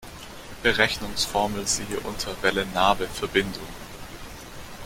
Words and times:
Berechnungsformel 0.63 1.67
siehe 1.67 1.99
unter 1.99 2.35
Welle-Nabe-Verbindung. 2.41 3.67